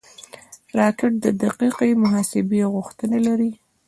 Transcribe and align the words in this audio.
راکټ 0.77 1.13
د 1.23 1.27
دقیقې 1.43 1.91
محاسبې 2.03 2.61
غوښتنه 2.73 3.17
لري 3.27 3.51